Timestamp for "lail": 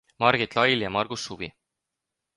0.59-0.81